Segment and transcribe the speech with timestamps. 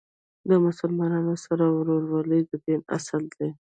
[0.49, 3.49] د مسلمانانو سره ورورولۍ د دین اصل دی.